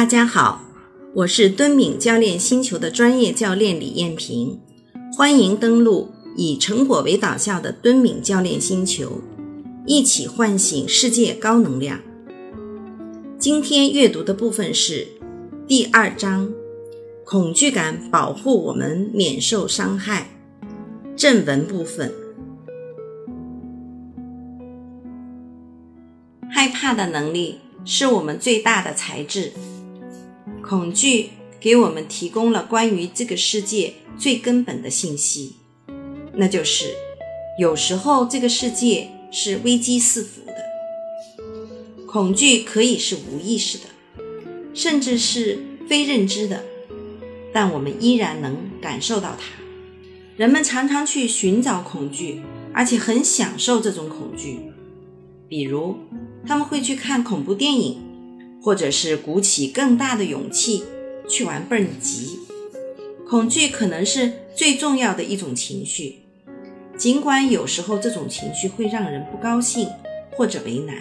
[0.00, 0.62] 大家好，
[1.14, 4.58] 我是敦敏教练星球的专业教练李艳萍，
[5.14, 9.20] 欢迎登录以成果为导向的敦敏教练星球，
[9.84, 12.00] 一起唤醒世界高能量。
[13.38, 15.06] 今天阅读的部分是
[15.68, 16.50] 第二章：
[17.26, 20.30] 恐惧感保护我们免受伤害。
[21.14, 22.10] 正文部分，
[26.50, 29.52] 害怕的能力是我们最大的才智。
[30.70, 35.56] 恐惧给我们提供了关于这个世界最根本的信息，
[36.36, 36.94] 那就是
[37.58, 40.54] 有时候这个世界是危机四伏的。
[42.06, 43.84] 恐惧可以是无意识的，
[44.72, 46.64] 甚至是非认知的，
[47.52, 49.60] 但我们依然能感受到它。
[50.36, 54.60] 人们常常去寻找恐惧，而且很享受这种恐惧，
[55.48, 55.96] 比如
[56.46, 58.09] 他们会去看恐怖电影。
[58.62, 60.84] 或者是鼓起更大的勇气
[61.28, 62.38] 去玩蹦极，
[63.28, 66.18] 恐惧可能是最重要的一种情绪，
[66.96, 69.88] 尽管有时候这种情绪会让人不高兴
[70.32, 70.96] 或者为难。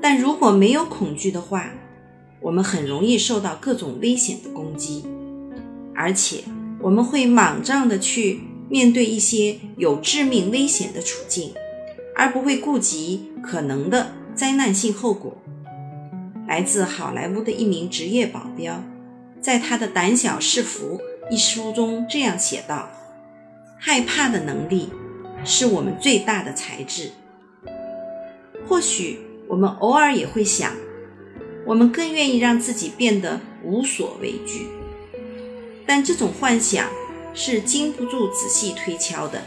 [0.00, 1.72] 但如果没有恐惧的话，
[2.40, 5.04] 我们很容易受到各种危险的攻击，
[5.94, 6.44] 而且
[6.80, 11.52] 我们会莽撞的去面对一些有致命危险的处境，
[12.14, 15.36] 而不会顾及可能的灾难性后果。
[16.50, 18.82] 来自好莱坞的一名职业保镖，
[19.40, 20.98] 在他的《胆小是福》
[21.32, 22.90] 一书中这样写道
[23.78, 24.90] ：“害怕的能力
[25.44, 27.12] 是我们最大的才智。”
[28.66, 30.72] 或许我们偶尔也会想，
[31.64, 34.66] 我们更愿意让自己变得无所畏惧，
[35.86, 36.84] 但这种幻想
[37.32, 39.40] 是经不住仔细推敲的。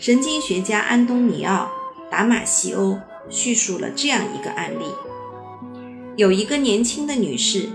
[0.00, 1.70] 神经学家安东尼奥·
[2.10, 2.98] 达马西欧
[3.30, 4.84] 叙述了这样一个案例。
[6.18, 7.68] 有一个年轻的女士，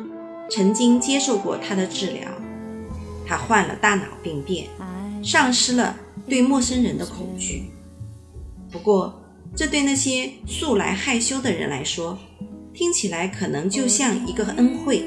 [0.52, 2.30] 曾经接受过他的治疗。
[3.26, 4.68] 她患了大脑病变，
[5.24, 5.96] 丧失了
[6.28, 7.72] 对陌生人的恐惧。
[8.70, 9.18] 不过，
[9.56, 12.20] 这对那些素来害羞的人来说，
[12.74, 15.06] 听起来可能就像一个恩惠。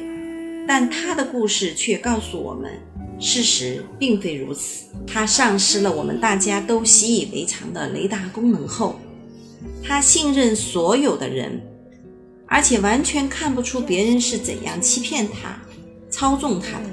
[0.67, 2.73] 但她的故事却告诉我们，
[3.21, 4.87] 事实并非如此。
[5.07, 8.99] 她丧失了我们大家都习以为常的雷达功能后，
[9.85, 11.61] 她信任所有的人。
[12.47, 15.61] 而且完全看不出别人是怎样欺骗他、
[16.11, 16.87] 操纵他的。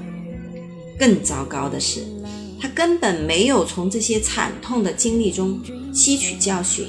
[0.98, 2.04] 更糟糕的是，
[2.60, 5.60] 他根本没有从这些惨痛的经历中
[5.92, 6.86] 吸取教训，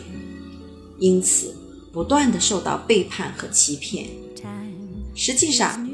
[0.99, 1.55] 因此
[1.91, 4.07] 不断的受到背叛和欺骗。
[5.15, 5.89] 实际上，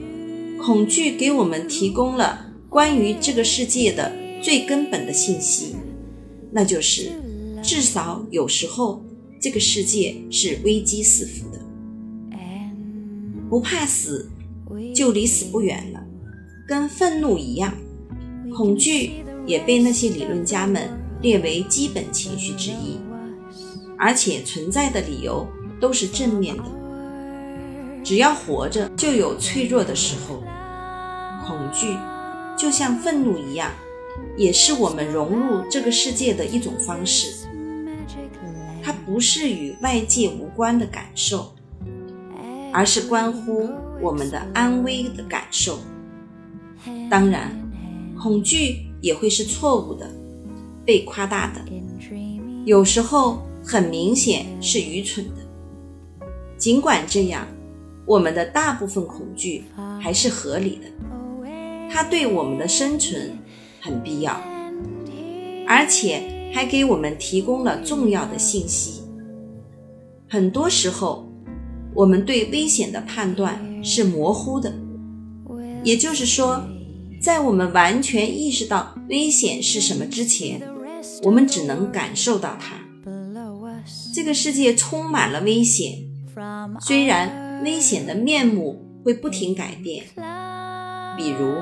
[0.57, 4.11] 恐惧给我们提供了关于这个世界的
[4.41, 5.75] 最根本的信息，
[6.51, 7.11] 那就是
[7.61, 9.05] 至少有时候
[9.39, 11.50] 这个世界是危机四伏。
[13.51, 14.31] 不怕死，
[14.95, 16.01] 就离死不远了。
[16.65, 17.73] 跟愤怒一样，
[18.55, 20.89] 恐惧也被那些理论家们
[21.21, 22.97] 列为基本情绪之一，
[23.99, 25.45] 而且存在的理由
[25.81, 26.63] 都是正面的。
[28.05, 30.41] 只要活着，就有脆弱的时候。
[31.45, 31.97] 恐惧
[32.57, 33.69] 就像愤怒一样，
[34.37, 37.49] 也是我们融入这个世界的一种方式。
[38.81, 41.53] 它不是与外界无关的感受。
[42.73, 43.69] 而是关乎
[44.01, 45.79] 我们的安危的感受。
[47.09, 47.51] 当然，
[48.19, 50.09] 恐惧也会是错误的、
[50.85, 51.61] 被夸大的，
[52.65, 56.27] 有时候很明显是愚蠢的。
[56.57, 57.45] 尽管这样，
[58.05, 59.65] 我们的大部分恐惧
[59.99, 60.87] 还是合理的，
[61.91, 63.37] 它对我们的生存
[63.79, 64.39] 很必要，
[65.67, 69.03] 而且还给我们提供了重要的信息。
[70.29, 71.30] 很多时候。
[71.93, 74.73] 我们对危险的判断是模糊的，
[75.83, 76.63] 也就是说，
[77.21, 80.61] 在我们完全意识到危险是什么之前，
[81.23, 82.75] 我们只能感受到它。
[84.13, 85.99] 这个世界充满了危险，
[86.79, 90.05] 虽然危险的面目会不停改变，
[91.17, 91.55] 比如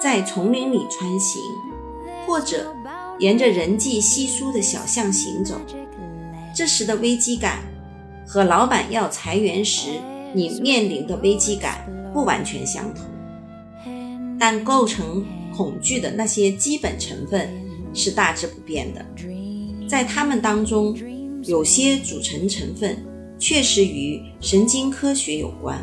[0.00, 1.40] 在丛林里穿行，
[2.26, 2.74] 或者
[3.18, 5.60] 沿着人迹稀疏的小巷行走，
[6.54, 7.71] 这时的危机感。
[8.32, 9.90] 和老板要裁员时
[10.32, 11.84] 你面临的危机感
[12.14, 13.04] 不完全相同，
[14.40, 15.22] 但构成
[15.54, 17.46] 恐惧的那些基本成分
[17.92, 19.04] 是大致不变的。
[19.86, 20.96] 在它们当中，
[21.44, 22.96] 有些组成成分
[23.38, 25.78] 确实与神经科学有关，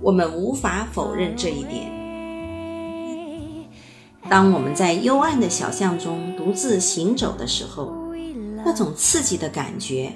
[0.00, 1.90] 我们无法否认这一点。
[4.30, 7.92] 当我们在幽暗的小巷中独自行走的时候，
[8.64, 10.12] 那种刺激的感觉。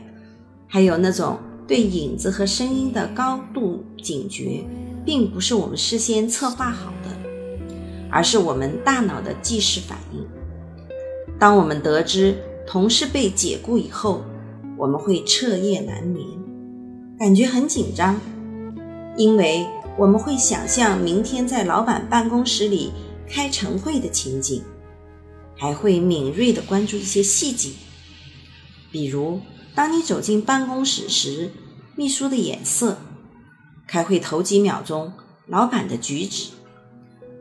[0.73, 1.39] 还有那种
[1.69, 4.65] 对影子和声音的高度警觉，
[5.05, 7.11] 并不是我们事先策划好的，
[8.11, 10.27] 而是我们大脑的即时反应。
[11.39, 12.35] 当我们得知
[12.67, 14.25] 同事被解雇以后，
[14.79, 16.27] 我们会彻夜难眠，
[17.19, 18.19] 感觉很紧张，
[19.19, 19.67] 因为
[19.99, 22.93] 我们会想象明天在老板办公室里
[23.29, 24.63] 开晨会的情景，
[25.55, 27.69] 还会敏锐地关注一些细节，
[28.91, 29.39] 比如
[29.75, 31.51] 当你走进办公室时，
[31.97, 32.99] 秘书的眼色。
[33.87, 35.13] 开会头几秒钟，
[35.47, 36.51] 老板的举止，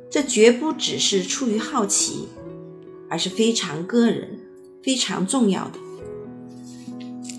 [0.10, 2.28] 这绝不只是出于好奇，
[3.10, 4.40] 而是非常个人、
[4.84, 5.80] 非常重要的。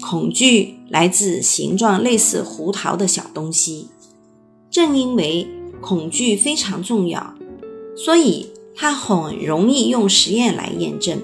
[0.00, 3.88] 恐惧来自形状类似胡桃的小东西。
[4.70, 5.46] 正因为
[5.82, 7.34] 恐惧非常重要，
[7.94, 11.20] 所以它很容易用实验来验证。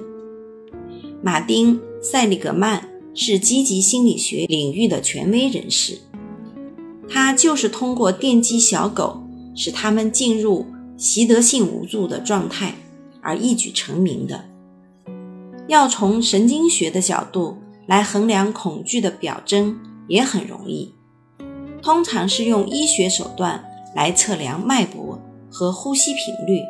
[1.23, 2.87] 马丁·塞利格曼
[3.21, 5.99] 是积极心理学领域的权威人士。
[7.09, 9.21] 他就是通过电击小狗，
[9.57, 10.67] 使它们进入
[10.97, 12.75] 习得性无助的状态
[13.21, 14.45] 而一举成名的。
[15.67, 17.57] 要从神经学的角度
[17.89, 19.77] 来衡量恐惧的表征
[20.07, 20.95] 也很容易，
[21.83, 23.65] 通常是用医学手段
[23.97, 25.19] 来测量脉搏
[25.51, 26.61] 和呼吸频率，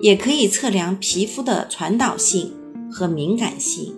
[0.00, 2.54] 也可以测量皮肤的传导性
[2.90, 3.94] 和敏感性。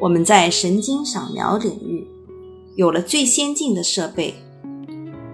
[0.00, 2.06] 我们在神经扫描领域。
[2.76, 4.34] 有了最先进的设备，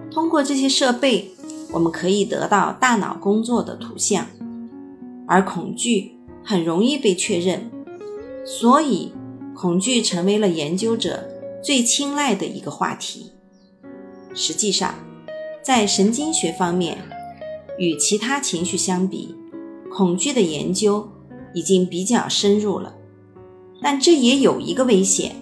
[0.09, 1.29] 通过这些设备，
[1.73, 4.25] 我们可以得到大脑工作的图像，
[5.27, 7.69] 而恐惧很容易被确认，
[8.45, 9.11] 所以
[9.53, 11.29] 恐惧成为了研究者
[11.61, 13.33] 最青睐的一个话题。
[14.33, 14.95] 实际上，
[15.61, 16.97] 在神经学方面，
[17.77, 19.35] 与其他情绪相比，
[19.91, 21.09] 恐惧的研究
[21.53, 22.95] 已经比较深入了，
[23.83, 25.35] 但这也有一个危险，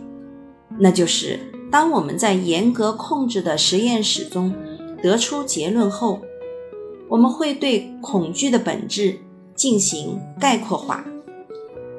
[0.79, 1.39] 那就是。
[1.71, 4.53] 当我们在严格控制的实验室中
[5.01, 6.19] 得出结论后，
[7.07, 9.19] 我们会对恐惧的本质
[9.55, 11.05] 进行概括化，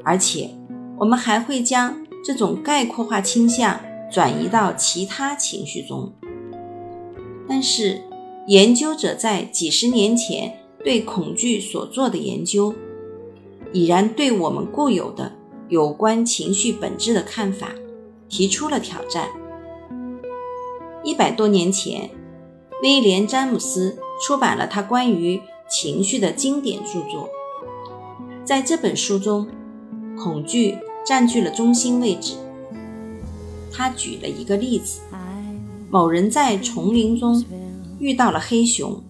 [0.05, 0.50] 而且
[0.99, 3.81] 我们还会将这种概括化倾向
[4.12, 6.12] 转移到其他情绪中。
[7.49, 8.03] 但是，
[8.47, 12.75] 研究者在几十年前对恐惧所做的研究，
[13.73, 15.33] 已然对我们固有的
[15.73, 17.71] 有关情绪本质的看法
[18.29, 19.31] 提出了挑战。
[21.03, 22.11] 一百多年前，
[22.83, 25.41] 威廉·詹姆斯出版了他关于
[25.71, 27.27] 情绪的经典著作。
[28.45, 29.49] 在这本书中，
[30.15, 30.77] 恐惧
[31.07, 32.35] 占据了中心位置。
[33.73, 35.01] 他举了一个例子：
[35.89, 37.43] 某人在丛林中
[37.99, 39.03] 遇到了黑熊，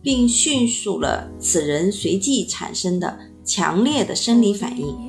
[0.00, 5.07] 并叙述了此人随即产生的强烈的生理反应。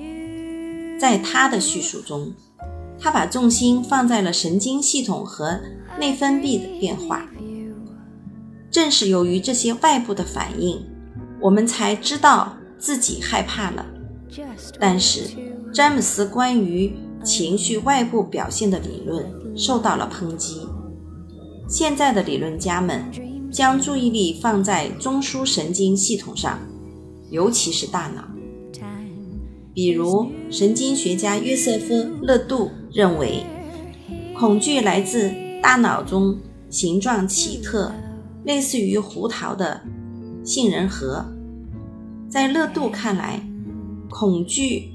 [1.00, 2.34] 在他的叙述中，
[3.00, 5.60] 他把重心放在了神经系统和。
[6.00, 7.28] 内分泌的变化，
[8.72, 10.82] 正是由于这些外部的反应，
[11.42, 13.86] 我们才知道自己害怕了。
[14.80, 15.24] 但是，
[15.74, 20.66] 詹姆斯关于情绪外部表现的理论受到了抨击。
[21.68, 23.04] 现在的理论家们
[23.52, 26.60] 将注意力放在中枢神经系统上，
[27.30, 28.24] 尤其是大脑。
[29.80, 33.46] 比如，神经学家约瑟夫·勒杜认为，
[34.38, 35.32] 恐惧来自。
[35.62, 36.38] 大脑中
[36.70, 37.94] 形状奇特、
[38.44, 39.82] 类似于胡桃的
[40.44, 41.26] 杏仁核，
[42.30, 43.42] 在勒杜看来，
[44.10, 44.92] 恐惧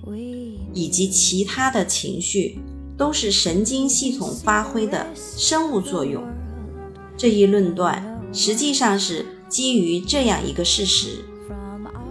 [0.75, 2.59] 以及其他的情绪
[2.97, 6.23] 都是神经系统发挥的生物作用。
[7.17, 11.25] 这一论断实际上是基于这样一个事实：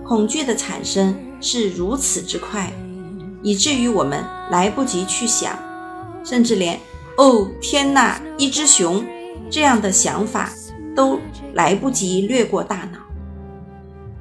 [0.03, 2.73] 恐惧的产生是如此之快，
[3.43, 5.55] 以至于我们来不及去想，
[6.23, 6.79] 甚至连。
[7.15, 8.19] 哦天哪！
[8.39, 9.05] 一只熊，
[9.47, 10.49] 这样的想法
[10.95, 11.19] 都
[11.53, 12.97] 来不及掠过大脑。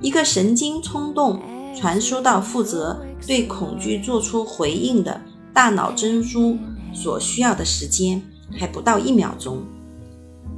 [0.00, 1.40] 一个神经冲动
[1.74, 5.18] 传输到负责对恐惧做出回应的
[5.54, 6.58] 大脑中枢
[6.92, 8.20] 所需要的时间
[8.58, 9.62] 还不到一秒钟，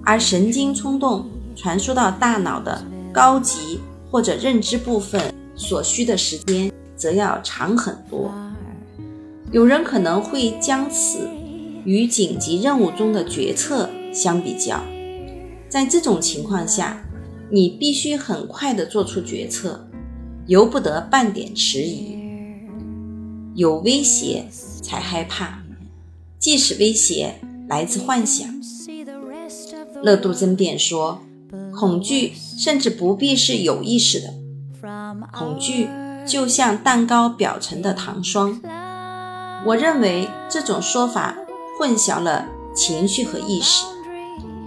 [0.04, 3.78] 而神经冲动传输到大脑的高级
[4.10, 8.32] 或者认知部分所需的时间则要长很多。
[9.52, 11.28] 有人可能会将此。
[11.86, 14.82] 与紧急任务中的决策相比较，
[15.68, 17.04] 在这种情况下，
[17.50, 19.86] 你必须很快地做出决策，
[20.46, 22.16] 由不得半点迟疑。
[23.54, 24.46] 有威胁
[24.80, 25.62] 才害怕，
[26.38, 27.34] 即使威胁
[27.68, 28.48] 来自幻想。
[30.02, 31.20] 勒杜争辩说，
[31.78, 34.32] 恐惧甚至不必是有意识的，
[35.32, 35.88] 恐惧
[36.26, 38.60] 就像蛋糕表层的糖霜。
[39.66, 41.36] 我认为这种说法。
[41.76, 43.84] 混淆了情绪和意识，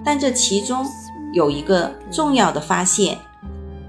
[0.03, 0.86] 但这其中
[1.33, 3.17] 有一个重要的发现，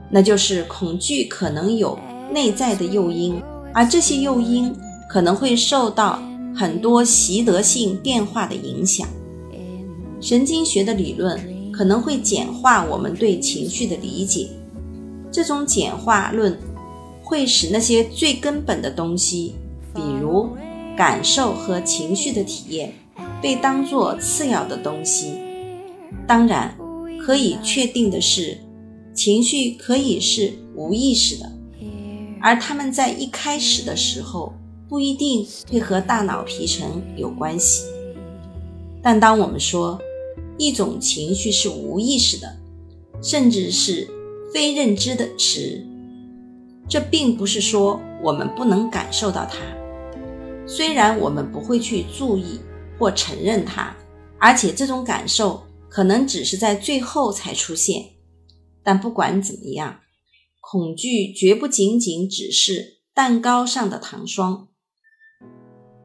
[0.09, 1.99] 那就是恐惧可能有
[2.31, 3.43] 内在的诱因，
[3.75, 4.73] 而这些诱因
[5.11, 6.23] 可能会受到
[6.55, 9.09] 很多习得性变化的影响。
[10.21, 11.41] 神经学的理论
[11.73, 14.49] 可能会简化我们对情绪的理解，
[15.31, 16.59] 这种简化论
[17.23, 19.55] 会使那些最根本的东西，
[19.95, 20.51] 比如
[20.97, 22.93] 感受和情绪的体验，
[23.41, 25.35] 被当作次要的东西。
[26.27, 26.77] 当然，
[27.21, 28.59] 可以确定的是，
[29.15, 31.51] 情绪可以是无意识的，
[32.41, 34.55] 而他们在一开始的时候
[34.89, 37.85] 不一定会和大脑皮层有关系。
[39.03, 39.99] 但当我们说，
[40.57, 42.57] 一种情绪是无意识的，
[43.23, 44.09] 甚至是
[44.53, 45.85] 非认知的时，
[46.89, 49.59] 这并不是说我们不能感受到它。
[50.67, 52.61] 虽然我们不会去注意
[52.99, 53.97] 或承认它，
[54.39, 58.05] 而且这种感受可能只是在最后才出现，
[58.83, 60.01] 但不管怎么样，
[60.61, 64.69] 恐惧绝不仅仅只是蛋糕上的糖霜。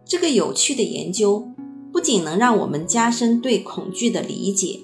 [0.06, 1.50] 这个有趣的研究。
[1.94, 4.80] 不仅能让我们加深对恐惧的理解，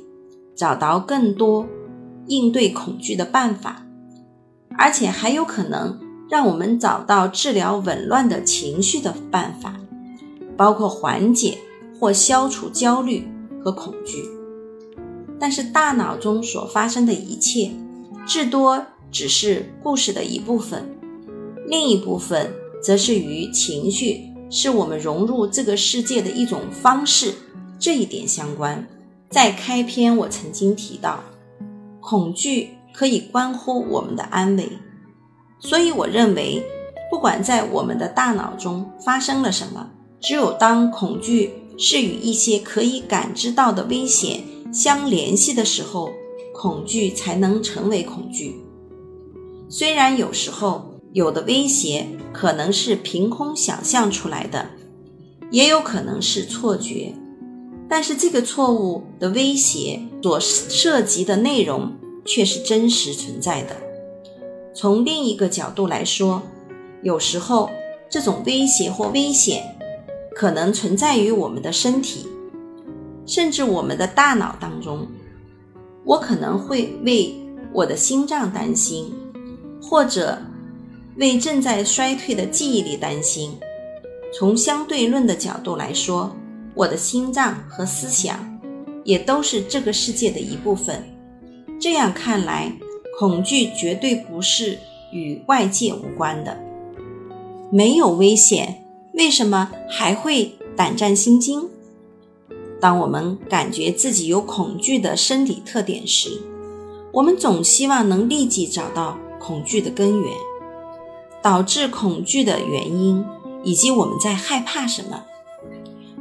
[0.56, 1.68] 找到更多
[2.30, 3.86] 应对恐惧的办法，
[4.78, 9.78] 而且还有可能让我们找到治疗紊乱的情绪的办法，
[10.56, 11.58] 包括缓解
[12.00, 13.28] 或消除焦虑
[13.62, 14.24] 和恐惧。
[15.40, 17.72] 但是，大脑中所发生的一切，
[18.26, 20.84] 至多只是故事的一部分，
[21.68, 24.26] 另一部分则是与情绪。
[24.52, 27.34] 是我们融入这个世界的一种方式，
[27.78, 28.88] 这一点相关。
[29.30, 31.24] 在开篇，我曾经提到，
[32.10, 34.68] 恐惧可以关乎我们的安危，
[35.60, 36.64] 所以我认为，
[37.12, 44.42] 不管在我们的大脑中发生了什么，只有当恐惧是与一些可以感知到的危险
[44.74, 46.10] 相联系的时候，
[46.52, 48.56] 恐惧才能成为恐惧。
[49.70, 50.88] 虽然有时候。
[51.12, 54.70] 有的威胁可能是凭空想象出来的，
[55.50, 57.16] 也有可能是错觉，
[57.90, 61.92] 但是这个错误的威胁所涉及的内容
[62.24, 63.76] 却是真实存在的。
[64.74, 66.44] 从另一个角度来说，
[67.02, 67.70] 有时候
[68.10, 69.76] 这种威胁或危险
[70.36, 72.28] 可能存在于我们的身体，
[73.26, 75.08] 甚至我们的大脑当中。
[76.06, 77.36] 我可能会为
[77.74, 79.12] 我的心脏担心，
[79.82, 80.38] 或者。
[81.16, 83.52] 为正在衰退的记忆力担心。
[84.34, 86.34] 从相对论的角度来说，
[86.80, 88.58] 我的心脏和思想
[89.04, 91.04] 也都是这个世界的一部分。
[91.78, 92.72] 这样看来，
[93.20, 94.80] 恐惧绝对不是
[95.12, 96.58] 与外界无关的。
[97.70, 101.68] 没有危险，为什么还会胆战心惊？
[102.80, 106.42] 当我们感觉自己有恐惧的生理特点时，
[107.12, 110.32] 我们总希望能立即找到恐惧的根源。
[111.42, 113.26] 导致恐惧的原因，
[113.64, 115.24] 以及我们在害怕什么。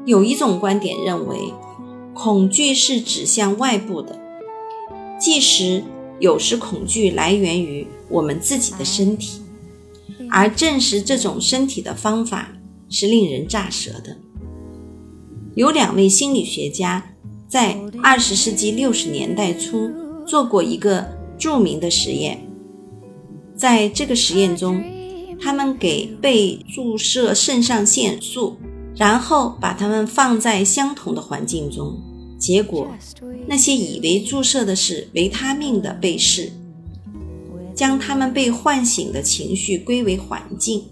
[0.09, 1.53] 有一种观点认为，
[2.15, 4.19] 恐惧是指向外部的，
[5.21, 5.85] 即使
[6.19, 9.43] 有时恐惧来源于我们自己的身体，
[10.31, 12.55] 而证实这种身体的方法
[12.89, 14.17] 是令人咋舌的。
[15.55, 17.15] 有两位心理学家
[17.47, 19.91] 在二十世纪六十年代初
[20.27, 21.07] 做过一个
[21.39, 22.49] 著名的实验，
[23.55, 24.83] 在这个实验中。
[25.41, 28.57] 他们给被注射肾上腺素，
[28.99, 31.97] 然后把它们放在相同的环境中。
[32.39, 32.89] 结果，
[33.47, 36.53] 那些以为注射的是维他命的被试，
[37.75, 40.85] 将他们被唤醒的情绪归为环境。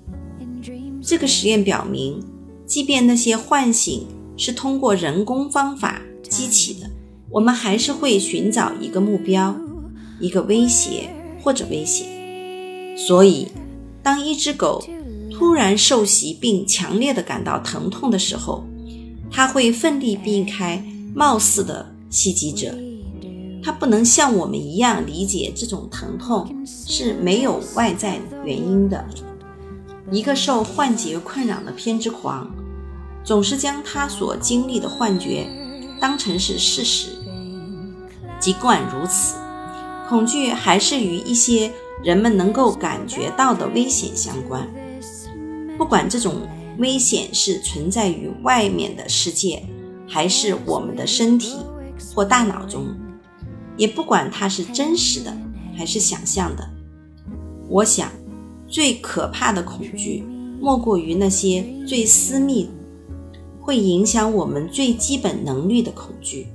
[1.03, 2.25] 这个实验表明，
[2.65, 6.91] 即便那些唤醒是通过人工方法激起的，
[7.31, 9.55] 我们还是会寻找一个目标、
[10.19, 11.11] 一个威胁
[11.43, 12.07] 或者威胁。
[12.97, 13.49] 所以。
[14.03, 14.81] 当一只狗
[15.37, 18.65] 突然受袭并强烈的感到疼痛的时候，
[19.31, 20.83] 他会奋力避开
[21.15, 22.75] 貌似的袭击者。
[23.63, 29.05] 他不能像我们一样理解这种疼痛是没有外在原因的。
[30.11, 32.51] 一个受幻觉困扰的偏执狂，
[33.23, 35.47] 总是将他所经历的幻觉
[36.01, 37.09] 当成是事实。
[38.41, 39.35] 尽管如此，
[40.09, 41.71] 恐惧还是与一些。
[42.05, 44.69] 人们能够感觉到的危险相关，
[45.77, 46.43] 不管这种
[46.79, 49.63] 危险是存在于外面的世界，
[50.07, 51.57] 还是我们的身体
[52.15, 52.87] 或大脑中，
[53.77, 55.37] 也不管它是真实的
[55.77, 56.69] 还是想象的。
[57.69, 58.11] 我想，
[58.69, 60.25] 最可怕的恐惧
[60.61, 62.71] 莫过于那些最私密、
[63.61, 66.47] 会影响我们最基本能力的恐惧，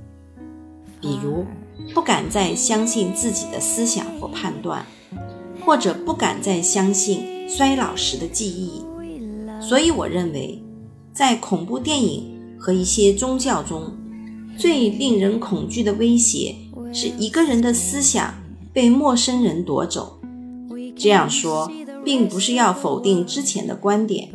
[1.00, 1.46] 比如
[1.94, 4.86] 不敢再相信自己的思想或判断，
[5.66, 8.84] 或者不敢再相信衰老时的记忆。
[9.72, 10.62] 所以，我认为，
[11.14, 13.90] 在恐怖电影和一些宗教中，
[14.58, 16.54] 最令人恐惧的威胁
[16.92, 18.34] 是一个人的思想
[18.74, 20.20] 被陌生人夺走。
[20.94, 21.72] 这样说，
[22.04, 24.28] 并不是要否定之前的观点，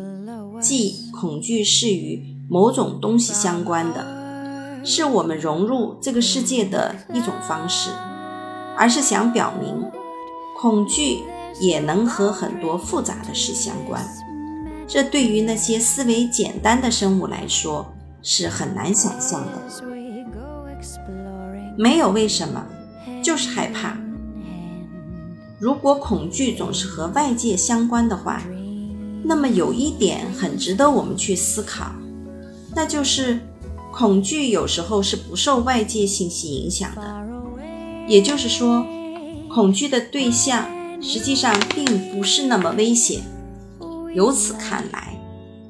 [0.58, 7.90] 即恐惧是与某种东西相关的，是我们融入这个世界的一种方式，
[8.74, 9.84] 而是想表明，
[10.58, 11.18] 恐惧
[11.60, 14.02] 也能和很多复杂的事相关。
[14.86, 19.52] 这对于那些思维简单的生物来说是很难想象的。
[21.76, 22.64] 没有为什么，
[23.22, 23.96] 就是害怕。
[25.58, 28.42] 如果恐惧总是和外界相关的话，
[29.24, 31.92] 那么有一点很值得我们去思考，
[32.74, 33.40] 那就是
[33.92, 37.26] 恐惧有时候是不受外界信息影响的。
[38.06, 38.86] 也就是说，
[39.52, 40.64] 恐惧的对象
[41.02, 43.22] 实际上并不是那么危险。
[44.16, 45.14] 由此看来，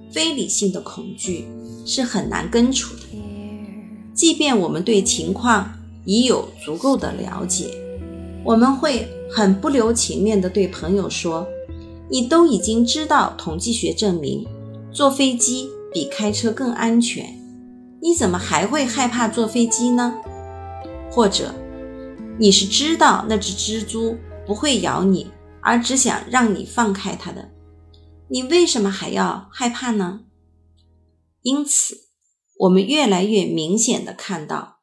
[0.08, 1.48] 非理性的恐惧
[1.84, 3.02] 是很难根除的。
[4.14, 5.68] 即便我们对情况
[6.04, 7.74] 已有足够的了解，
[8.44, 11.44] 我们会很不留情面地对朋友说
[12.08, 14.46] ：“你都已经知道，统计学证明
[14.92, 17.36] 坐飞机比开车更安全，
[18.00, 20.14] 你怎么还会害怕坐飞机呢？”
[21.10, 21.52] 或者，
[22.38, 27.50] 你是知道那只蜘蛛不会咬你，而只想让你放开它的。
[28.28, 30.22] 你为什么还要害怕呢？
[31.42, 32.08] 因此，
[32.58, 34.78] 我们越来越明显的看到，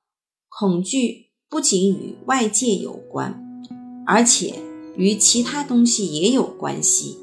[0.48, 3.44] 恐惧不仅与外界有关，
[4.08, 4.60] 而且
[4.96, 7.18] 与其他东西也有关系。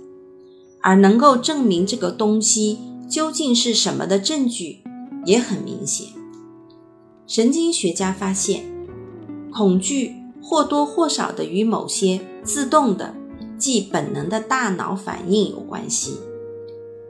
[0.83, 4.83] 而能够证明这个东西究竟是什么的证据
[5.25, 6.09] 也很明显。
[7.27, 8.65] 神经学家发现，
[9.51, 13.15] 恐惧或多或少的与某些自动的。
[13.61, 16.19] 即本能的大脑反应有关系，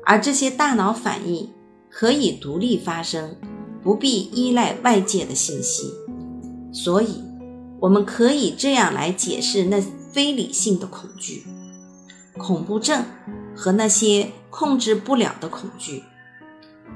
[0.04, 1.48] 而这些大脑反应
[1.88, 3.36] 可以独立发生，
[3.82, 5.92] 不必依赖外界的信息。
[6.72, 7.22] 所以，
[7.80, 9.80] 我们可以这样来解释那
[10.12, 11.44] 非理性的恐惧、
[12.36, 13.04] 恐怖症
[13.56, 16.02] 和那些控制不了的恐惧。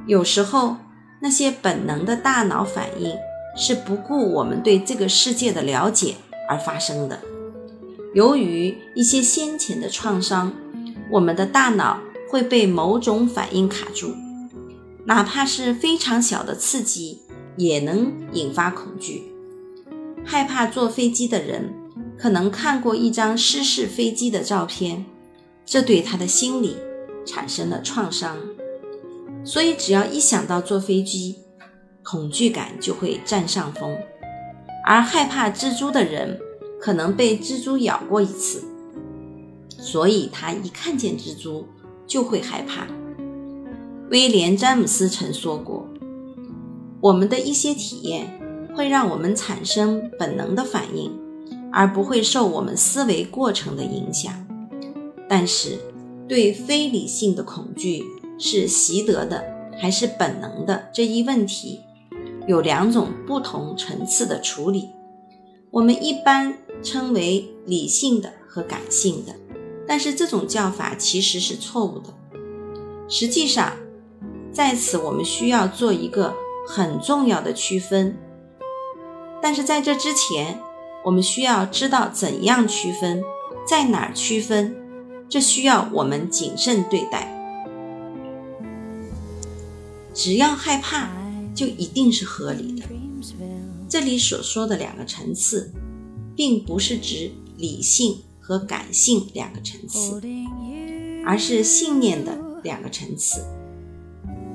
[0.06, 0.76] 有时候，
[1.22, 3.16] 那些本能的大脑反应
[3.56, 6.16] 是不顾我们对这个世界的了解
[6.48, 7.20] 而发生的。
[8.14, 10.52] 由于一些先前的创伤，
[11.10, 11.98] 我们的大脑
[12.30, 14.14] 会被某种反应卡住，
[15.04, 17.22] 哪怕是非常小的刺激
[17.56, 19.24] 也能引发恐惧。
[20.24, 21.74] 害怕坐飞机的人
[22.16, 25.04] 可能看过一张失事飞机的照片，
[25.66, 26.76] 这对他的心理
[27.26, 28.36] 产生了创伤。
[29.44, 31.40] 所以，只要一想到坐飞机，
[32.04, 33.98] 恐惧感就会占上风。
[34.86, 36.38] 而害怕蜘蛛的人。
[36.84, 38.62] 可能被蜘蛛咬过一次，
[39.70, 41.64] 所以他一看见蜘蛛
[42.06, 42.86] 就会害怕。
[44.10, 45.88] 威廉·詹姆斯曾说过
[47.00, 48.38] ：“我们的一些体验
[48.76, 51.10] 会让我们产生本能的反应，
[51.72, 54.46] 而不会受我们思维过程的影响。
[55.26, 55.78] 但是，
[56.28, 58.04] 对非理性的恐惧
[58.38, 59.42] 是习得的
[59.78, 61.80] 还是本能的这一问题，
[62.46, 64.90] 有两种不同层次的处理。
[65.70, 69.34] 我们一般。”称为理性的和感性的，
[69.86, 72.14] 但是这种叫法其实是错误的。
[73.08, 73.72] 实际上，
[74.52, 76.34] 在此我们需要做一个
[76.66, 78.16] 很重要的区分。
[79.42, 80.60] 但是在这之前，
[81.04, 83.22] 我们需要知道怎样区分，
[83.66, 84.74] 在哪儿区分，
[85.28, 87.30] 这需要我们谨慎对待。
[90.14, 91.10] 只要害怕，
[91.54, 92.86] 就一定是合理的。
[93.88, 95.70] 这里所说的两个层次。
[96.36, 100.20] 并不是指理性和感性两个层次，
[101.24, 103.40] 而是信念的两个层次。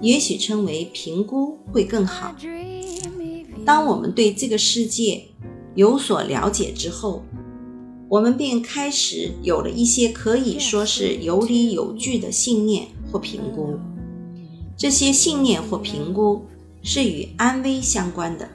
[0.01, 2.35] 也许称为评估会更好。
[3.65, 5.25] 当我们对这个世界
[5.75, 7.23] 有所了解之后，
[8.07, 13.77] 我们便开始有了一些可以说是有理有据的信念或评估。
[14.77, 16.45] 这些信念或评估
[16.81, 18.49] 是与安危相关的，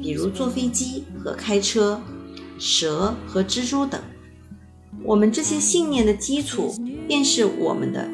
[0.00, 2.00] 比如坐飞机和开车。
[2.58, 4.00] 蛇和蜘蛛等，
[5.04, 6.74] 我们这些信念的基础
[7.06, 8.08] 便是我们的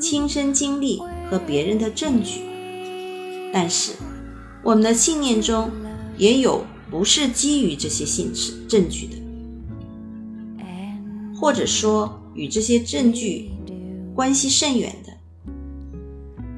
[0.00, 2.42] 亲身经历和别人的证据。
[3.52, 3.92] 但是，
[4.62, 5.70] 我们的信念中
[6.16, 9.16] 也有不是基于这些信实证据的，
[11.34, 13.50] 或者说与这些证据
[14.14, 15.12] 关系甚远的。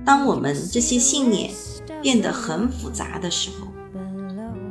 [0.04, 1.52] 当我们这些信念
[2.02, 3.68] 变得很复杂的时候，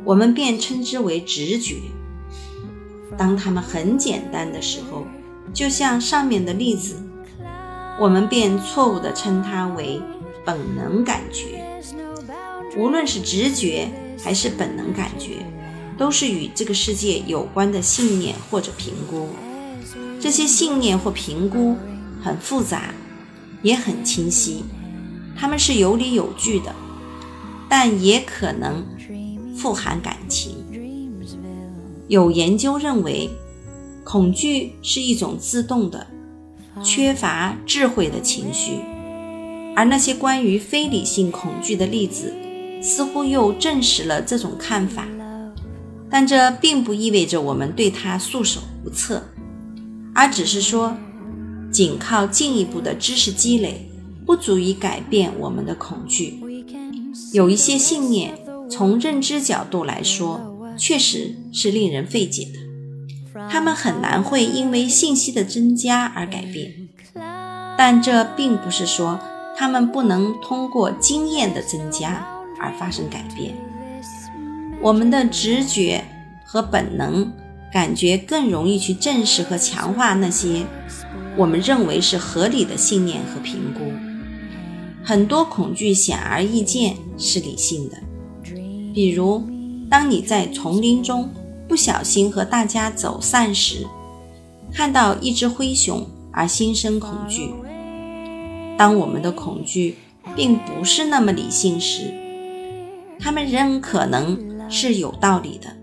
[0.04, 1.76] 我们便称之为直觉；
[3.17, 5.06] 当它们很简单的时候，
[5.54, 6.95] 就像上面的例子，
[8.00, 10.02] 我们便错误地称它为
[10.45, 11.63] 本能感觉。
[12.78, 13.89] 无论是直觉
[14.24, 15.45] 还是本能感觉，
[15.98, 19.30] 都是与这个世界有关的信念或者评估。
[20.19, 21.76] 这些信念或评估
[22.22, 22.93] 很复杂，
[23.62, 24.63] 也很清晰，
[25.38, 26.76] 它们是有理有据的，
[27.67, 28.86] 但也可能。
[29.58, 30.59] 富含感情。
[32.10, 33.30] 有研究认为，
[34.04, 36.08] 恐惧是一种自动的、
[36.84, 38.80] 缺乏智慧的情绪，
[39.76, 42.34] 而那些关于非理性恐惧的例子，
[42.82, 45.08] 似乎又证实了这种看法。
[46.10, 49.22] 但这并不意味着我们对它束手无策，
[50.15, 50.98] 而只是说，
[51.72, 53.88] 仅靠进一步的知识积累，
[54.26, 56.39] 不足以改变我们的恐惧。
[57.34, 58.34] 有一些信念。
[58.72, 62.60] 从认知角度来说，确实是令人费解的。
[63.50, 66.74] 他们很难会因为信息的增加而改变，
[67.78, 69.20] 但这并不是说
[69.56, 72.28] 他们不能通过经验的增加
[72.60, 73.54] 而发生改变。
[74.82, 76.04] 我们的直觉
[76.46, 77.32] 和本能
[77.72, 80.63] 感觉更容易去证实和强化那些
[81.38, 83.92] 我们认为是合理的信念和评估。
[85.04, 87.98] 很多恐惧显而易见是理性的。
[88.94, 89.44] 比如，
[89.89, 91.30] 当你在丛林中
[91.67, 93.88] 不小心和大家走散时，
[94.71, 97.54] 看到一只灰熊而心生恐惧；
[98.78, 99.97] 当我们的恐惧
[100.36, 102.13] 并不是那么理性时，
[103.19, 105.75] 它们仍可能是有道理的。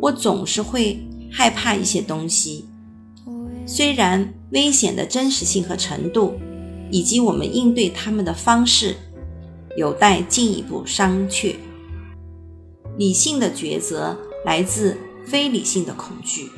[0.00, 2.66] 我总是会害怕一些东西，
[3.64, 6.34] 虽然危险的真实性和程度，
[6.90, 8.94] 以及我们应对它们的方式。
[9.74, 11.56] 有待进一步商榷。
[12.96, 16.50] 理性的抉择来自非理性的恐惧，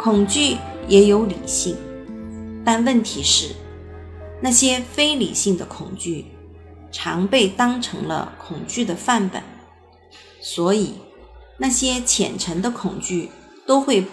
[0.00, 0.56] 恐惧
[0.88, 1.76] 也有理性，
[2.64, 3.54] 但问题是，
[4.40, 6.26] 那些非理性的恐惧
[6.90, 9.42] 常被当成了恐惧的范本，
[10.40, 10.94] 所以
[11.58, 13.30] 那些浅层的恐惧
[13.66, 14.06] 都会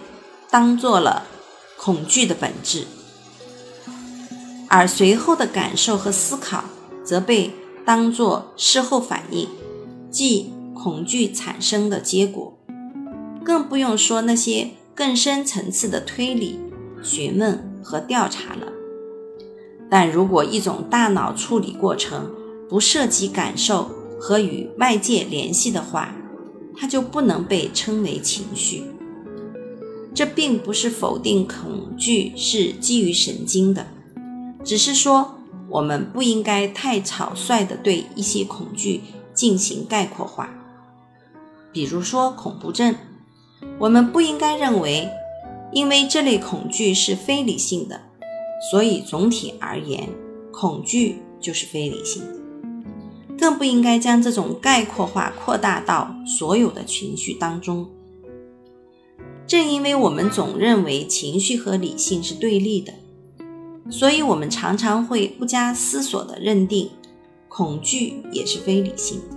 [0.50, 1.24] 当做了
[1.76, 2.86] 恐惧的本质，
[4.68, 6.64] 而随后的感受和思考。
[7.02, 7.50] 则被
[7.84, 9.48] 当作事后反应，
[10.10, 12.58] 即恐惧产生的结果。
[13.44, 16.58] 更不用说那些更深层次的推理、
[17.02, 18.72] 询问和调查了。
[19.88, 22.30] 但如果一种大脑处理过程
[22.68, 26.14] 不涉及感受和与外界联系的话，
[26.76, 28.84] 它就不能被称为情绪。
[30.14, 33.86] 这并不是否定恐惧是基于神经的，
[34.64, 35.36] 只是说。
[35.72, 39.02] 我们不应该太草率地对一些恐惧
[39.40, 40.50] 进行概括化，
[41.72, 42.94] 比如说恐怖症。
[43.78, 45.08] 我们不应该认为，
[45.72, 48.02] 因为这类恐惧是非理性的，
[48.70, 50.10] 所以总体而言，
[50.52, 52.38] 恐惧就是非理性的。
[53.38, 57.88] 更不应该将这种概括化扩大到所有的情绪当中。
[59.46, 62.92] 正因为我们总认为情绪和理性是对立的。
[63.88, 66.90] 所以，我们常常会不加思索地认定，
[67.50, 69.36] 恐惧也是非理性的。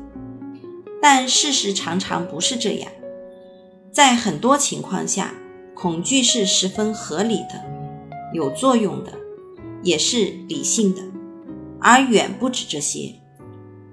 [1.02, 2.90] 但事实常常不是这样。
[3.92, 5.34] 在很多情况下，
[5.74, 7.62] 恐惧是十分合理的、
[8.34, 9.12] 有作用的，
[9.84, 11.02] 也是理性的。
[11.82, 13.16] 而远不止这些，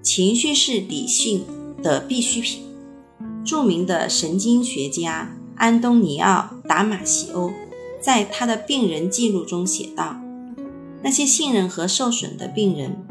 [0.02, 1.44] 情绪是理性
[1.82, 2.62] 的必需品。
[3.44, 7.50] 著名的神经学家安东尼奥·达马西欧
[8.00, 10.20] 在他的病人记录中写道。
[11.02, 13.04] 那些信任和受损的病人，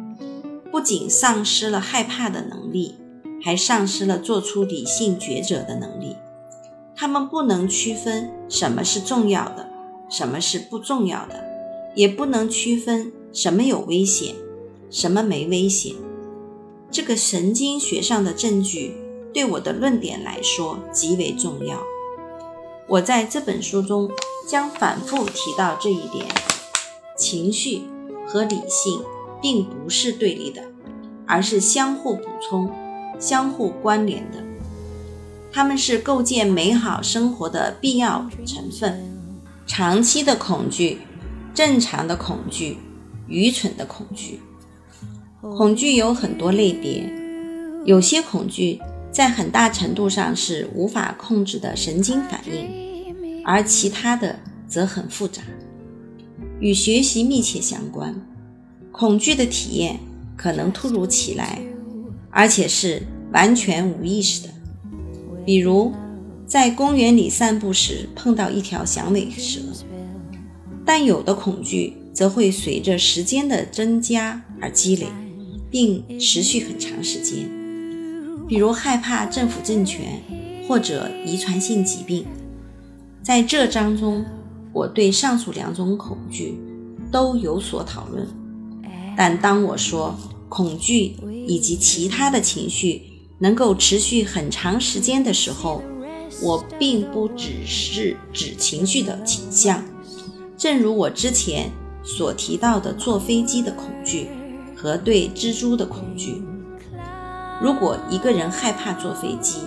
[0.72, 2.96] 不仅丧失了害怕的能力，
[3.44, 6.16] 还丧失了做出理性抉择的能力。
[6.96, 9.70] 他们不能区分什么是重要的，
[10.10, 11.44] 什么是不重要的，
[11.96, 14.36] 也不能区分什么有危险，
[14.90, 15.96] 什么没危险。
[16.92, 18.96] 这个神经学上的证据
[19.34, 21.82] 对我的论点来说极为重要。
[22.88, 24.10] 我在这本书中
[24.48, 26.26] 将反复提到这一点。
[27.16, 27.84] 情绪
[28.28, 29.02] 和理性
[29.42, 30.62] 并不是对立的，
[31.26, 32.70] 而是相互补充、
[33.20, 34.38] 相互关联的。
[35.52, 39.02] 它们是构建美好生活的必要成分。
[39.66, 41.00] 长期的恐惧、
[41.54, 42.78] 正常的恐惧、
[43.28, 44.40] 愚蠢的恐惧。
[45.42, 47.08] 恐惧有很多类别，
[47.86, 48.80] 有些恐惧
[49.12, 55.42] 在很大程度上是无法控制的神经反应，而其他的则很复杂。
[56.60, 58.14] 与学习密切相关，
[59.00, 59.98] 恐惧的体验
[60.36, 61.58] 可能突如其来，
[62.30, 64.54] 而且是完全无意识的。
[65.46, 65.94] 比如，
[66.46, 69.62] 在公园里散步时碰到一条响尾蛇，
[70.84, 75.06] 但有的恐惧则会随着时间的增加而积累，
[75.72, 77.50] 并持续很长时间。
[78.50, 80.22] 比如害怕政府政权
[80.68, 82.26] 或者遗传性疾病。
[83.24, 84.26] 在这章中，
[84.74, 86.60] 我对上述两种恐惧
[87.10, 88.28] 都有所讨论。
[89.20, 93.02] 但当我说恐惧以及其他的情绪
[93.40, 95.84] 能够持续很长时间的时候，
[96.42, 99.84] 我并不只是指情绪的倾向。
[100.58, 101.70] 正如我之前
[102.02, 104.30] 所提到的坐飞机的恐惧
[104.74, 106.42] 和对蜘蛛的恐惧。
[107.62, 109.58] 如果一个人害怕坐飞机，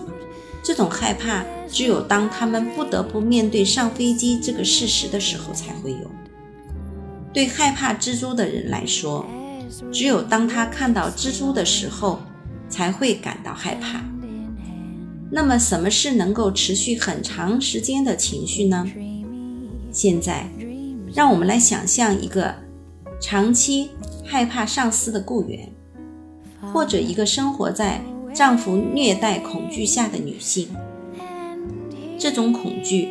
[0.65, 6.11] 这种害怕只有当他们不得不面对上飞机这个事实的时候才会有。
[7.35, 9.27] 对害怕蜘蛛的人来说，
[9.91, 12.21] 只有当他看到蜘蛛的时候，
[12.69, 14.01] 才会感到害怕。
[15.31, 18.87] 那么，什么是能够持续很长时间的情绪呢？
[19.91, 20.49] 现在，
[21.15, 22.55] 让我们来想象一个
[23.21, 23.91] 长期
[24.25, 25.73] 害怕上司的雇员，
[26.73, 28.03] 或者一个生活在
[28.35, 30.69] 丈夫虐待恐惧下的女性。
[32.19, 33.09] 这种恐惧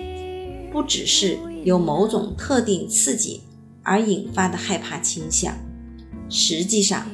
[0.71, 3.41] 不只是由某种特定刺激
[3.83, 5.53] 而引发的害怕倾向。
[6.31, 7.05] 实际上，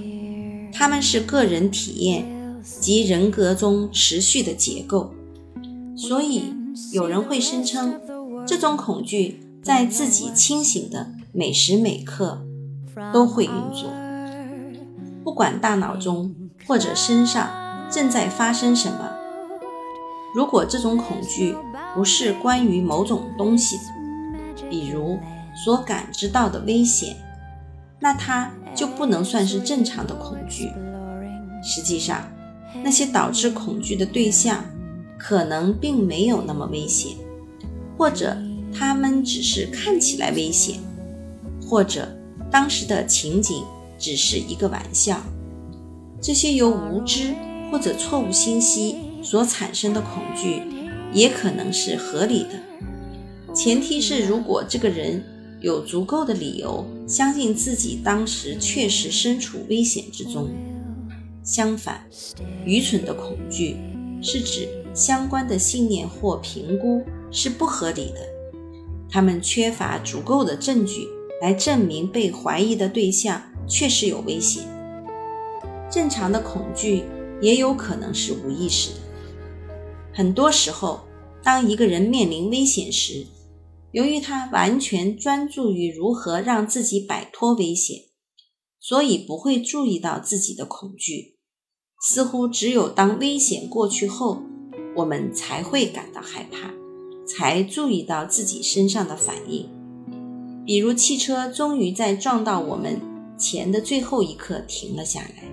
[0.71, 2.23] 他们是个人体验
[2.61, 5.11] 及人格中持续的结构，
[5.95, 6.53] 所以
[6.93, 7.99] 有人会声称，
[8.45, 12.45] 这种恐惧在自己清醒的每时每刻
[13.11, 13.91] 都会运作，
[15.23, 16.35] 不管大脑中
[16.67, 19.09] 或者身上正在发生什么。
[20.35, 21.55] 如果这种恐惧
[21.95, 23.77] 不是关于某种东西，
[24.69, 25.17] 比如
[25.65, 27.15] 所感知到的危险。
[27.99, 30.69] 那它就不能算是正常的恐惧。
[31.63, 32.31] 实际上，
[32.83, 34.63] 那些导致恐惧的对象
[35.17, 37.17] 可能并没有那么危险，
[37.97, 38.37] 或者
[38.71, 40.79] 他们只是看起来危险，
[41.67, 42.07] 或者
[42.51, 43.63] 当时的情景
[43.97, 45.19] 只是一个玩笑。
[46.21, 47.33] 这些由无知
[47.71, 50.61] 或者错误信息所产生的恐惧，
[51.11, 53.53] 也可能是合理的。
[53.55, 55.23] 前提是，如果这个人。
[55.59, 60.49] 有足够的理由相信自己当时确实身处危险之中。
[61.41, 62.05] 相反，
[62.65, 63.77] 愚蠢的恐惧
[64.21, 68.19] 是指相关的信念或评估是不合理的，
[69.09, 71.07] 他们缺乏足够的证据
[71.41, 74.63] 来证明被怀疑的对象确实有危险。
[75.89, 77.05] 正常的恐惧
[77.39, 78.99] 也有可能是无意识的。
[80.13, 80.99] 很多时候，
[81.41, 83.25] 当一个人面临危险时，
[83.97, 88.01] 由于他完全专注于如何让自己摆脱危险，
[88.79, 91.39] 所以不会注意到自己的恐惧。
[91.99, 94.43] 似乎只有当危险过去后，
[94.97, 96.71] 我们才会感到害怕，
[97.25, 99.67] 才注意到自己身上的反应。
[100.63, 103.01] 比如，汽车终于在撞到我们
[103.35, 105.51] 前的最后一刻停了下来。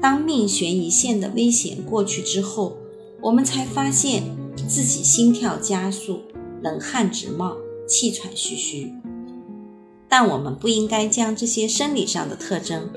[0.00, 2.78] 当命悬一线的危险过去之后，
[3.20, 4.22] 我们才发现
[4.66, 6.22] 自己心跳加速。
[6.62, 7.54] 冷汗直冒，
[7.86, 8.92] 气喘吁吁。
[10.08, 12.90] 但我们不应该将这些生理上的特征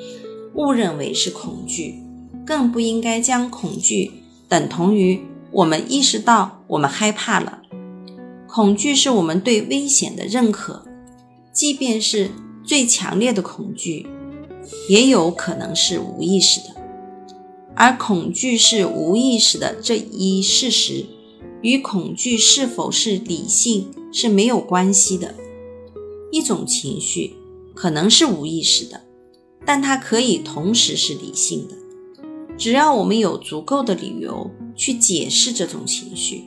[0.53, 2.03] 误认为是恐惧，
[2.45, 4.11] 更不应该将恐惧
[4.47, 5.21] 等同于
[5.51, 7.61] 我们意识到我们害怕了。
[8.47, 10.85] 恐惧是我们对危险的认可，
[11.53, 12.31] 即便是
[12.63, 14.07] 最强烈的恐惧，
[14.87, 16.75] 也有可能是无意识的。
[17.75, 21.05] 而恐惧是无意识的这一事实。
[21.61, 25.35] 与恐惧是否是理性是没有关系的。
[26.31, 27.35] 一种情绪
[27.73, 29.01] 可能是无意识的，
[29.65, 31.75] 但它可以同时是理性的，
[32.57, 36.43] 只要我们有足够的理由去解释这种情绪。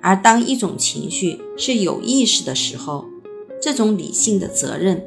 [0.00, 3.04] 而当一种情绪是有意识的时候，
[3.60, 5.04] 这种理性的责任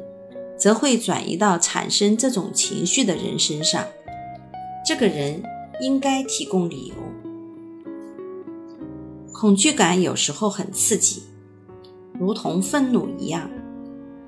[0.58, 3.86] 则会转移到产生这种情绪的人身上。
[4.86, 5.42] 这个人
[5.80, 6.94] 应该提供理由。
[9.32, 11.22] 恐惧感有时候很刺激，
[12.22, 13.50] 如同愤怒一样。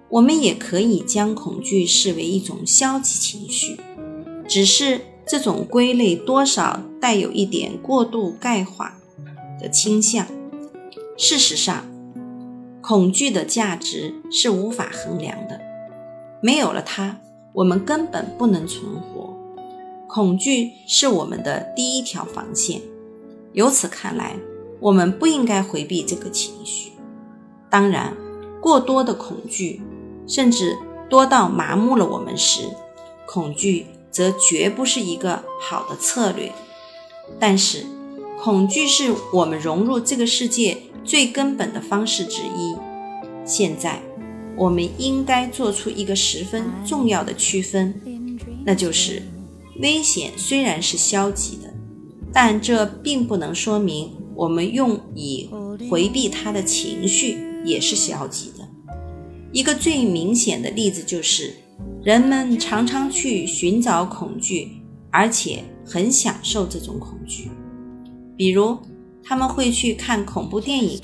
[0.08, 3.78] 我们也可以将恐惧视为一种消极情绪，
[4.48, 8.84] 只是这种归类多少带有一点过度概括
[9.60, 10.26] 的倾向。
[11.16, 11.84] 事实上，
[12.82, 15.60] 恐惧的价值是无法衡量的，
[16.42, 17.20] 没有了它，
[17.52, 19.32] 我们根本不能存活。
[20.08, 22.80] 恐惧是我们的第一条防线。
[23.52, 24.34] 由此看来。
[24.80, 26.92] 我们不应该回避这个情绪。
[27.74, 28.16] 当然，
[28.60, 29.82] 过多的恐惧，
[30.28, 30.78] 甚至
[31.10, 32.68] 多到麻木了我们时，
[33.26, 36.52] 恐惧则绝不是一个好的策略。
[37.40, 37.84] 但是，
[38.40, 42.76] 恐惧是我们融入这个世界最根本的方式之一。
[43.44, 44.00] 现在，
[44.56, 48.00] 我们应该做出一个十分重要的区分，
[48.64, 49.20] 那就是
[49.80, 51.74] 危险虽然是消极的，
[52.32, 55.50] 但这并不能说明我们用以
[55.90, 58.68] 回避它的情绪也是消极的。
[59.52, 61.54] 一个最明显的例子就是，
[62.02, 64.68] 人们常常去寻找恐惧，
[65.10, 67.48] 而且很享受这种恐惧。
[68.36, 68.76] 比如，
[69.22, 71.00] 他们会去看恐怖电影，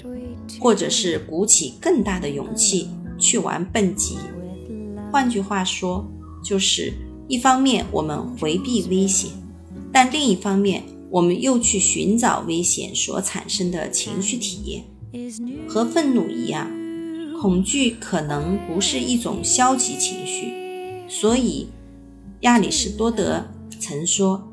[0.59, 4.17] 或者是鼓起更大的勇气去玩蹦极。
[5.13, 6.05] 换句话说，
[6.43, 6.93] 就是
[7.29, 9.31] 一方面我们回避危险，
[9.93, 14.85] 但另一方面我们又去寻找危险所产生的情绪体验，
[15.69, 16.71] 和愤怒一样。
[17.41, 20.53] 恐惧可能不是一种消极情绪，
[21.09, 21.69] 所以
[22.41, 23.47] 亚里士多德
[23.79, 24.47] 曾说：“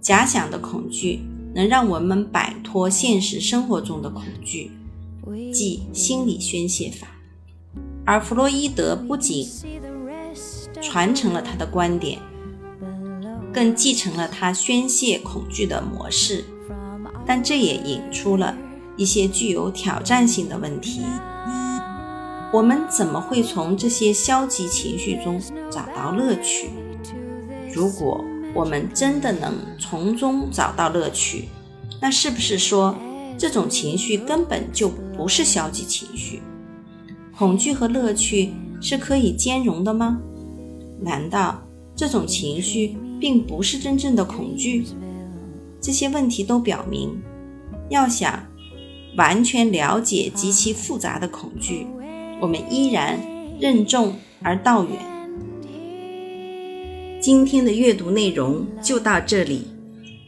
[0.00, 1.20] 假想的恐惧
[1.54, 4.70] 能让我们摆脱现实生活中的恐惧，
[5.52, 7.08] 即心理宣泄法。”
[8.06, 9.46] 而弗洛伊德不仅
[10.80, 12.18] 传承了他的观点，
[13.52, 16.42] 更继承了他宣泄恐惧的模式，
[17.26, 18.56] 但这也引出了
[19.00, 21.00] 一些具有挑战性的问题。
[22.52, 26.68] 我们怎么会从这些消极情绪中找到乐趣？
[27.72, 31.48] 如果我们真的能从中找到乐趣，
[31.98, 32.94] 那是不是说
[33.38, 36.42] 这种情绪根本就不是消极情绪？
[37.34, 40.18] 恐惧和乐趣是可以兼容的吗？
[41.00, 41.58] 难道
[41.96, 44.84] 这种情绪并不是真正的恐惧？
[45.80, 47.18] 这些问题都表明，
[47.88, 48.38] 要想
[49.16, 51.86] 完全了解极其复杂的恐惧。
[52.40, 53.20] 我们依然
[53.60, 54.92] 任重而道远。
[57.20, 59.66] 今天的阅读内容就到这里，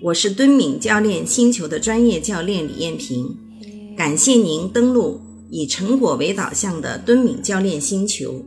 [0.03, 3.35] 我是敦敏教练星球的专业教练李艳萍，
[3.97, 8.45] 感谢您登录以成果为导向的敦敏教练星球，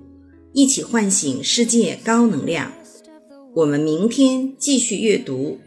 [0.54, 2.72] 一起唤醒世界高能量。
[3.56, 5.58] 我们明天继续阅读